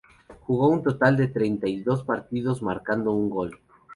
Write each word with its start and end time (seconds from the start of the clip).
Jugó 0.47 0.67
un 0.69 0.81
total 0.81 1.15
de 1.15 1.27
treinta 1.27 1.67
y 1.67 1.81
dos 1.83 2.03
partidos, 2.03 2.63
marcando 2.63 3.11
un 3.11 3.29
gol. 3.29 3.59